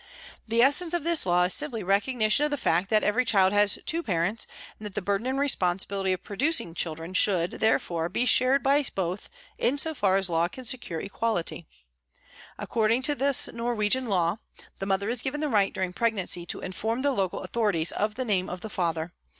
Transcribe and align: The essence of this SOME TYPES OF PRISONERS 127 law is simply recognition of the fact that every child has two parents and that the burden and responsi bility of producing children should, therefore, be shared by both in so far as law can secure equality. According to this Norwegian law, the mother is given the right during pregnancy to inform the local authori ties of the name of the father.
The 0.47 0.63
essence 0.63 0.95
of 0.95 1.03
this 1.03 1.19
SOME 1.19 1.31
TYPES 1.43 1.61
OF 1.61 1.71
PRISONERS 1.71 1.83
127 1.85 2.19
law 2.19 2.25
is 2.25 2.33
simply 2.33 2.43
recognition 2.43 2.45
of 2.45 2.49
the 2.49 2.57
fact 2.57 2.89
that 2.89 3.03
every 3.03 3.23
child 3.23 3.53
has 3.53 3.77
two 3.85 4.01
parents 4.01 4.47
and 4.79 4.85
that 4.87 4.95
the 4.95 5.01
burden 5.03 5.27
and 5.27 5.37
responsi 5.37 5.85
bility 5.85 6.11
of 6.15 6.23
producing 6.23 6.73
children 6.73 7.13
should, 7.13 7.51
therefore, 7.59 8.09
be 8.09 8.25
shared 8.25 8.63
by 8.63 8.83
both 8.95 9.29
in 9.59 9.77
so 9.77 9.93
far 9.93 10.17
as 10.17 10.27
law 10.27 10.47
can 10.47 10.65
secure 10.65 10.99
equality. 10.99 11.67
According 12.57 13.03
to 13.03 13.13
this 13.13 13.47
Norwegian 13.53 14.07
law, 14.07 14.37
the 14.79 14.87
mother 14.87 15.07
is 15.07 15.21
given 15.21 15.39
the 15.39 15.47
right 15.49 15.71
during 15.71 15.93
pregnancy 15.93 16.47
to 16.47 16.61
inform 16.61 17.03
the 17.03 17.11
local 17.11 17.43
authori 17.45 17.73
ties 17.75 17.91
of 17.91 18.15
the 18.15 18.25
name 18.25 18.49
of 18.49 18.61
the 18.61 18.71
father. 18.71 19.13